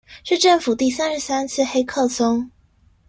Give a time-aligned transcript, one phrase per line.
[0.23, 2.49] 是政府第三十三次黑客松